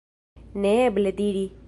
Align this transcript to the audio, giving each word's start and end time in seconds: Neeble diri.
Neeble 0.63 1.15
diri. 1.21 1.47